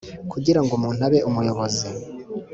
[0.31, 1.87] Kugirango umuntu abe umuyobozi